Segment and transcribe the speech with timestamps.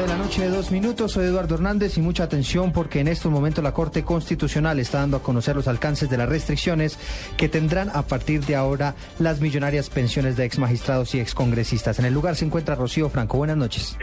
[0.00, 3.30] de la noche de dos minutos, soy Eduardo Hernández y mucha atención porque en estos
[3.30, 6.98] momentos la Corte Constitucional está dando a conocer los alcances de las restricciones
[7.36, 11.98] que tendrán a partir de ahora las millonarias pensiones de ex magistrados y ex congresistas.
[11.98, 13.36] En el lugar se encuentra Rocío Franco.
[13.36, 13.98] Buenas noches.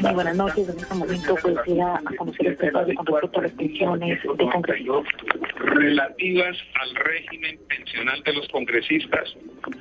[0.00, 0.68] Muy buenas noches.
[0.68, 5.43] En este momento pues a conocer el con respecto a las pensiones de congresistas.
[5.64, 9.34] Relativas al régimen pensional de los congresistas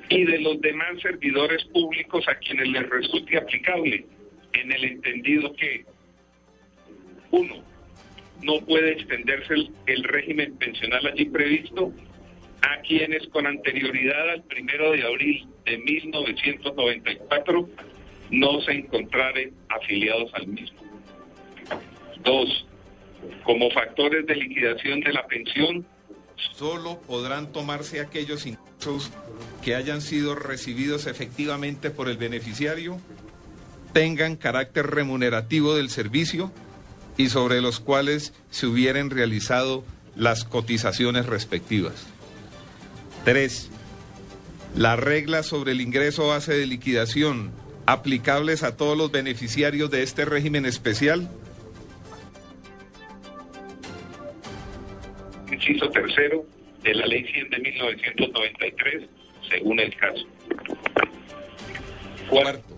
[0.09, 4.05] y de los demás servidores públicos a quienes les resulte aplicable
[4.54, 5.86] en el entendido que,
[7.32, 7.64] uno,
[8.43, 9.55] no puede extenderse
[9.88, 11.91] el, régimen pensional allí previsto
[12.61, 17.69] a quienes con anterioridad al primero de abril de 1994
[18.32, 20.79] no se encontraren afiliados al mismo.
[22.24, 22.68] Dos,
[23.43, 25.86] como factores de liquidación de la pensión,
[26.36, 29.11] solo podrán tomarse aquellos ingresos
[29.63, 32.99] que hayan sido recibidos efectivamente por el beneficiario
[33.94, 36.52] tengan carácter remunerativo del servicio
[37.15, 42.08] y sobre los cuales se hubieran realizado las cotizaciones respectivas.
[43.23, 43.69] 3.
[44.75, 47.52] Las reglas sobre el ingreso base de liquidación
[47.85, 51.30] aplicables a todos los beneficiarios de este régimen especial.
[55.53, 56.45] Inciso tercero
[56.83, 59.03] de la Ley 100 de 1993,
[59.49, 60.25] según el caso.
[62.29, 62.73] Cuarto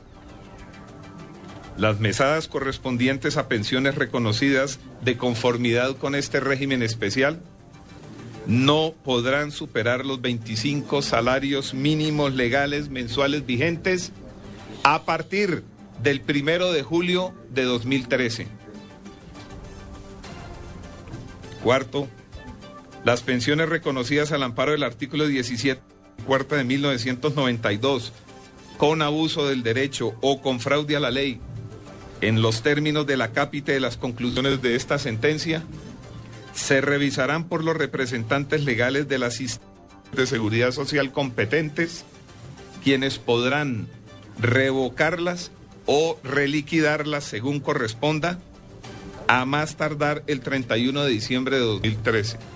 [1.78, 7.42] las mesadas correspondientes a pensiones reconocidas de conformidad con este régimen especial
[8.48, 14.14] no podrán superar los 25 salarios mínimos legales mensuales vigentes
[14.84, 15.64] a partir
[16.02, 18.48] del primero de julio de 2013.
[21.62, 22.08] Cuarto,
[23.06, 25.80] las pensiones reconocidas al amparo del artículo 17,
[26.26, 28.12] cuarta de 1992,
[28.78, 31.40] con abuso del derecho o con fraude a la ley
[32.22, 35.64] en los términos de la cápita de las conclusiones de esta sentencia,
[36.56, 39.38] se revisarán por los representantes legales de las
[40.14, 42.06] de seguridad social competentes,
[42.84, 43.88] quienes podrán
[44.40, 45.52] revocarlas
[45.86, 48.40] o reliquidarlas según corresponda,
[49.28, 52.55] a más tardar el 31 de diciembre de 2013.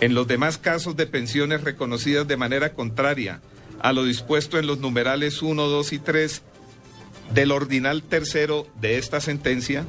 [0.00, 3.40] En los demás casos de pensiones reconocidas de manera contraria
[3.80, 6.42] a lo dispuesto en los numerales 1, 2 y 3
[7.32, 9.84] del ordinal tercero de esta sentencia,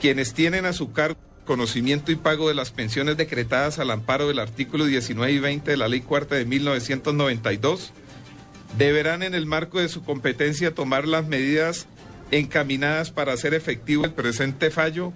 [0.00, 4.38] quienes tienen a su cargo conocimiento y pago de las pensiones decretadas al amparo del
[4.38, 7.92] artículo 19 y 20 de la Ley Cuarta de 1992,
[8.76, 11.86] deberán en el marco de su competencia tomar las medidas
[12.30, 15.14] encaminadas para hacer efectivo el presente fallo,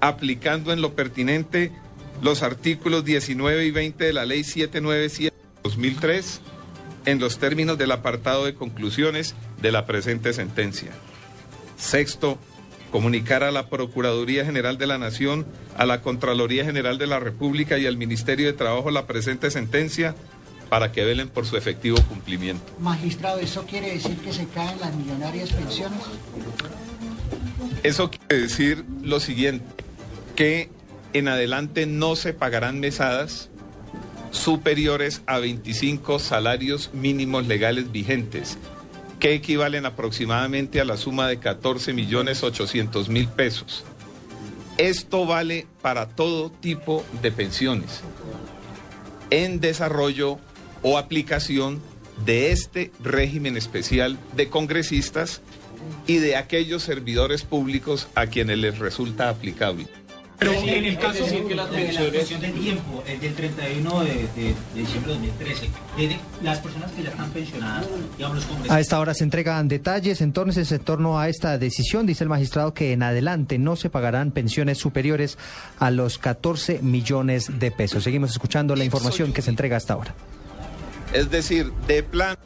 [0.00, 1.70] aplicando en lo pertinente
[2.22, 6.40] los artículos 19 y 20 de la Ley 797 2003
[7.06, 10.90] en los términos del apartado de conclusiones de la presente sentencia.
[11.76, 12.38] Sexto,
[12.90, 17.78] comunicar a la Procuraduría General de la Nación, a la Contraloría General de la República
[17.78, 20.14] y al Ministerio de Trabajo la presente sentencia
[20.68, 22.64] para que velen por su efectivo cumplimiento.
[22.78, 26.00] Magistrado, ¿eso quiere decir que se caen las millonarias pensiones?
[27.82, 29.66] Eso quiere decir lo siguiente,
[30.36, 30.70] que
[31.14, 33.48] en adelante no se pagarán mesadas
[34.32, 38.58] superiores a 25 salarios mínimos legales vigentes,
[39.20, 43.84] que equivalen aproximadamente a la suma de 14 millones 800 mil pesos.
[44.76, 48.02] Esto vale para todo tipo de pensiones
[49.30, 50.38] en desarrollo
[50.82, 51.80] o aplicación
[52.26, 55.42] de este régimen especial de congresistas
[56.06, 59.86] y de aquellos servidores públicos a quienes les resulta aplicable.
[60.38, 64.54] Pero en el caso de que la pensiones de tiempo es del 31 de, de,
[64.74, 65.68] diciembre de 2013,
[66.42, 67.86] las personas que ya están pensionadas,
[68.16, 72.06] digamos, los A esta hora se entregan detalles entonces en torno a esta decisión.
[72.06, 75.38] Dice el magistrado que en adelante no se pagarán pensiones superiores
[75.78, 78.02] a los 14 millones de pesos.
[78.02, 80.14] Seguimos escuchando la información que se entrega hasta ahora.
[81.12, 82.36] Es decir, de plan,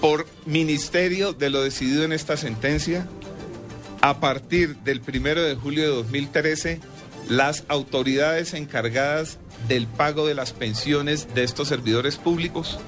[0.00, 3.06] por ministerio de lo decidido en esta sentencia,
[4.00, 6.80] a partir del primero de julio de 2013,
[7.28, 9.38] las autoridades encargadas
[9.68, 12.78] del pago de las pensiones de estos servidores públicos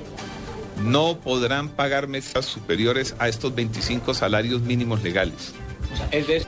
[0.84, 5.52] no podrán pagar mesas superiores a estos 25 salarios mínimos legales.
[6.10, 6.46] Es de...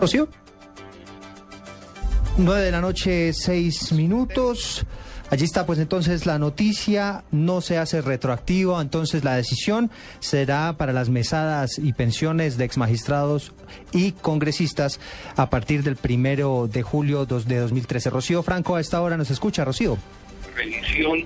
[0.00, 0.28] Rocío.
[2.36, 4.84] 9 de la noche, 6 minutos.
[5.30, 9.90] Allí está pues entonces la noticia, no se hace retroactivo, entonces la decisión
[10.20, 13.52] será para las mesadas y pensiones de exmagistrados
[13.92, 15.00] y congresistas
[15.36, 18.08] a partir del primero de julio de 2013.
[18.08, 19.98] Rocío Franco a esta hora nos escucha, Rocío.
[20.58, 21.22] Revisión,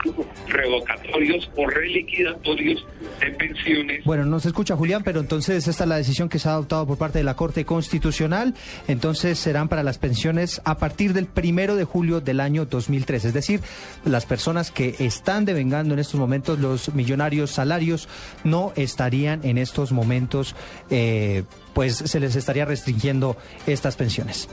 [0.46, 2.86] revocatorios o reliquidatorios
[3.20, 4.04] de pensiones.
[4.04, 6.86] Bueno, no se escucha Julián, pero entonces esta es la decisión que se ha adoptado
[6.86, 8.54] por parte de la Corte Constitucional.
[8.88, 13.24] Entonces serán para las pensiones a partir del primero de julio del año 2003.
[13.26, 13.60] Es decir,
[14.04, 18.08] las personas que están devengando en estos momentos los millonarios salarios
[18.44, 20.54] no estarían en estos momentos,
[20.90, 21.44] eh,
[21.74, 23.36] pues se les estaría restringiendo
[23.66, 24.48] estas pensiones.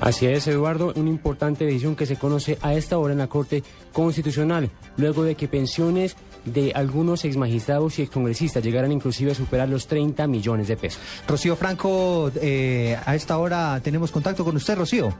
[0.00, 3.62] Así es, Eduardo, una importante decisión que se conoce a esta hora en la Corte
[3.92, 6.16] Constitucional, luego de que pensiones
[6.46, 11.02] de algunos exmagistrados y excongresistas llegaran inclusive a superar los 30 millones de pesos.
[11.28, 15.14] Rocío Franco, eh, a esta hora tenemos contacto con usted, Rocío.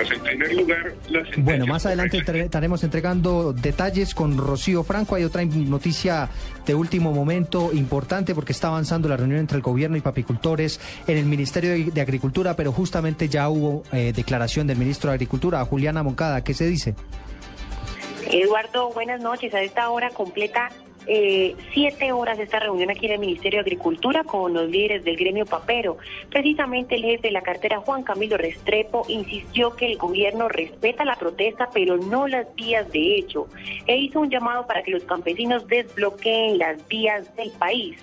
[0.00, 5.14] Pues en primer lugar, la Bueno, más adelante estaremos entregando detalles con Rocío Franco.
[5.14, 6.30] Hay otra noticia
[6.64, 11.18] de último momento importante porque está avanzando la reunión entre el gobierno y papicultores en
[11.18, 15.62] el Ministerio de, de Agricultura, pero justamente ya hubo eh, declaración del ministro de Agricultura,
[15.66, 16.42] Juliana Moncada.
[16.42, 16.94] ¿Qué se dice?
[18.30, 19.52] Eduardo, buenas noches.
[19.52, 20.70] A esta hora completa
[21.12, 25.16] eh, siete horas esta reunión aquí en el Ministerio de Agricultura con los líderes del
[25.16, 25.96] gremio papero.
[26.30, 31.16] Precisamente el jefe de la cartera, Juan Camilo Restrepo, insistió que el gobierno respeta la
[31.16, 33.48] protesta, pero no las vías de hecho,
[33.88, 37.98] e hizo un llamado para que los campesinos desbloqueen las vías del país.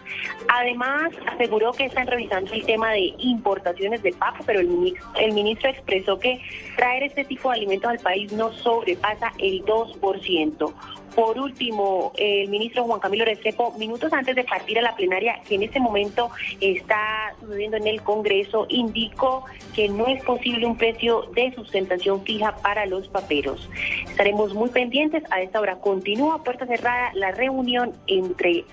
[0.49, 5.31] Además, aseguró que están revisando el tema de importaciones de papo, pero el, mini- el
[5.31, 6.41] ministro expresó que
[6.75, 10.73] traer este tipo de alimentos al país no sobrepasa el 2%.
[11.17, 15.55] Por último, el ministro Juan Camilo Restrepo, minutos antes de partir a la plenaria, que
[15.55, 16.29] en este momento
[16.61, 19.43] está sucediendo en el Congreso, indicó
[19.73, 23.67] que no es posible un precio de sustentación fija para los paperos.
[24.07, 25.23] Estaremos muy pendientes.
[25.31, 28.65] A esta hora continúa puerta cerrada la reunión entre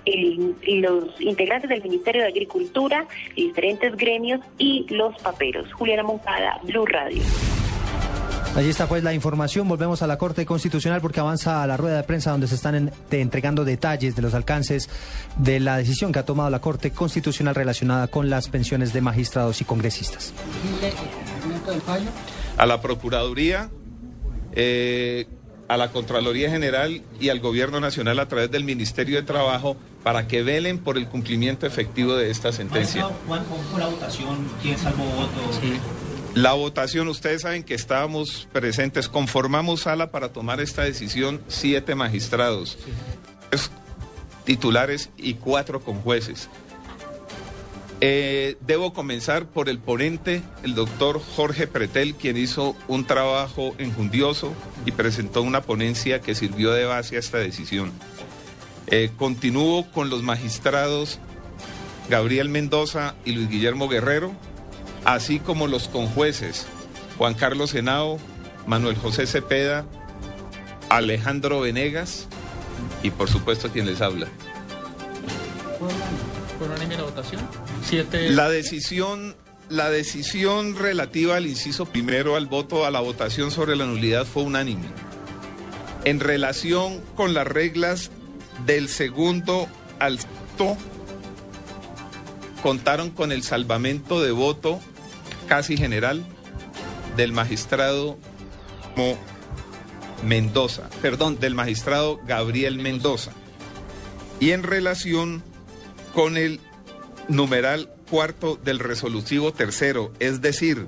[0.67, 5.73] los integrantes del Ministerio de Agricultura, diferentes gremios y los paperos.
[5.73, 7.23] Juliana Moncada, Blue Radio.
[8.55, 9.67] Allí está pues la información.
[9.67, 12.91] Volvemos a la Corte Constitucional porque avanza la rueda de prensa donde se están en-
[13.09, 14.89] de- entregando detalles de los alcances
[15.37, 19.59] de la decisión que ha tomado la Corte Constitucional relacionada con las pensiones de magistrados
[19.59, 20.31] y congresistas.
[22.57, 23.69] A la Procuraduría,
[24.53, 25.27] eh,
[25.67, 30.27] a la Contraloría General y al Gobierno Nacional a través del Ministerio de Trabajo para
[30.27, 33.03] que velen por el cumplimiento efectivo de esta sentencia.
[33.27, 34.47] Juan, ¿cómo fue la votación?
[34.61, 35.59] ¿Quién salvó votos?
[36.35, 42.77] La votación, ustedes saben que estábamos presentes, conformamos sala para tomar esta decisión siete magistrados,
[43.49, 43.71] tres
[44.43, 46.49] titulares y cuatro con jueces.
[48.01, 54.53] Eh, debo comenzar por el ponente, el doctor Jorge Pretel, quien hizo un trabajo enjundioso
[54.85, 57.93] y presentó una ponencia que sirvió de base a esta decisión.
[58.87, 61.17] Eh, continúo con los magistrados
[62.09, 64.33] Gabriel Mendoza y Luis Guillermo Guerrero,
[65.05, 66.67] así como los conjueces
[67.17, 68.19] Juan Carlos Henao,
[68.67, 69.85] Manuel José Cepeda,
[70.89, 72.27] Alejandro Venegas
[73.03, 74.27] y por supuesto quien les habla.
[76.59, 77.41] por unánime la votación.
[77.83, 78.31] Siete.
[78.31, 79.35] La decisión,
[79.69, 84.43] la decisión relativa al inciso primero al voto a la votación sobre la nulidad fue
[84.43, 84.87] unánime.
[86.03, 88.11] En relación con las reglas
[88.65, 89.67] del segundo
[89.99, 90.77] al sexto,
[92.61, 94.79] contaron con el salvamento de voto
[95.47, 96.23] casi general
[97.15, 98.17] del magistrado
[100.23, 103.31] Mendoza, perdón, del magistrado Gabriel Mendoza.
[104.39, 105.43] Y en relación
[106.13, 106.59] con el
[107.27, 110.87] numeral cuarto del resolutivo tercero, es decir,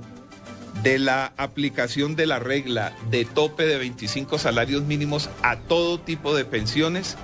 [0.84, 6.36] de la aplicación de la regla de tope de 25 salarios mínimos a todo tipo
[6.36, 7.18] de pensiones,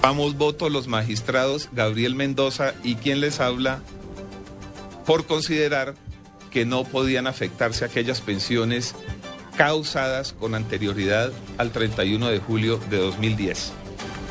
[0.00, 3.80] vamos voto los magistrados Gabriel Mendoza y quien les habla
[5.04, 5.94] por considerar
[6.50, 8.94] que no podían afectarse aquellas pensiones
[9.56, 13.72] causadas con anterioridad al 31 de julio de 2010.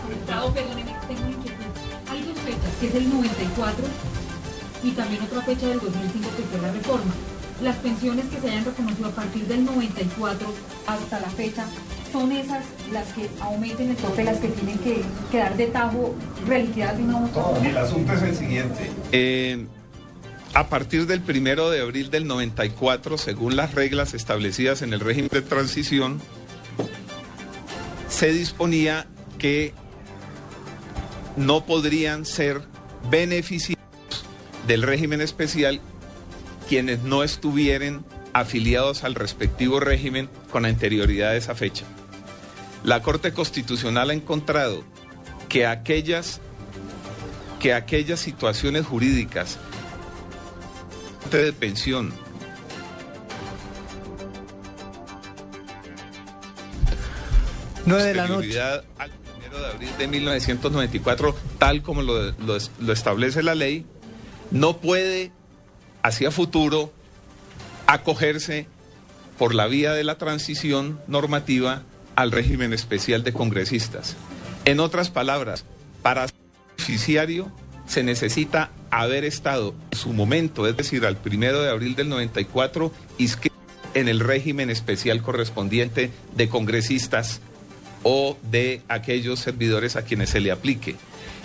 [0.08, 1.66] Magistrado, perdóneme, tengo inquietud.
[2.10, 3.86] Hay dos fechas, que es el 94
[4.84, 7.14] y también otra fecha del 2005 que fue la reforma.
[7.64, 10.48] Las pensiones que se hayan reconocido a partir del 94
[10.88, 11.66] hasta la fecha,
[12.12, 16.14] ¿son esas las que aumenten el tope, las que tienen que quedar de tajo
[16.46, 17.68] reliquidadas de una u otra forma?
[17.68, 18.92] El asunto es el siguiente.
[19.12, 19.66] Eh,
[20.56, 25.30] a partir del primero de abril del 94, según las reglas establecidas en el régimen
[25.30, 26.22] de transición,
[28.08, 29.06] se disponía
[29.38, 29.74] que
[31.36, 32.62] no podrían ser
[33.12, 33.86] beneficiarios
[34.66, 35.82] del régimen especial
[36.70, 41.84] quienes no estuvieran afiliados al respectivo régimen con anterioridad a esa fecha.
[42.86, 44.86] La Corte Constitucional ha encontrado
[45.50, 46.40] que aquellas,
[47.60, 49.60] que aquellas situaciones jurídicas
[51.32, 52.14] de pensión
[57.86, 58.60] 9 de la noche.
[58.60, 59.12] al
[59.52, 63.86] de abril de 1994, tal como lo, lo, lo establece la ley,
[64.52, 65.32] no puede
[66.04, 66.92] hacia futuro
[67.88, 68.68] acogerse
[69.38, 71.84] por la vía de la transición normativa
[72.16, 74.16] al régimen especial de congresistas.
[74.66, 75.66] En otras palabras,
[76.02, 76.36] para ser
[76.78, 77.52] beneficiario
[77.88, 82.92] se necesita haber estado en su momento, es decir, al primero de abril del 94,
[83.18, 83.56] inscrito
[83.94, 87.40] en el régimen especial correspondiente de congresistas
[88.04, 90.96] o de aquellos servidores a quienes se le aplique.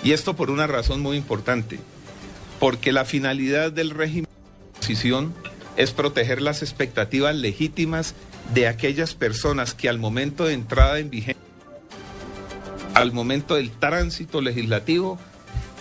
[0.02, 1.78] Y esto por una razón muy importante,
[2.58, 5.34] porque la finalidad del régimen de transición
[5.76, 8.14] es proteger las expectativas legítimas
[8.52, 11.42] de aquellas personas que al momento de entrada en vigencia,
[12.94, 15.18] al momento del tránsito legislativo,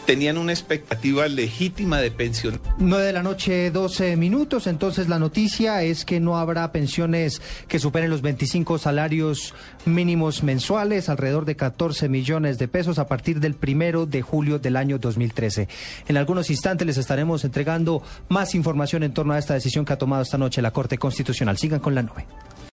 [0.09, 2.59] tenían una expectativa legítima de pensión.
[2.79, 4.65] 9 de la noche, 12 minutos.
[4.65, 9.53] Entonces, la noticia es que no habrá pensiones que superen los 25 salarios
[9.85, 14.77] mínimos mensuales, alrededor de 14 millones de pesos a partir del primero de julio del
[14.77, 15.67] año 2013.
[16.07, 19.99] En algunos instantes les estaremos entregando más información en torno a esta decisión que ha
[19.99, 21.59] tomado esta noche la Corte Constitucional.
[21.59, 22.25] Sigan con la nube.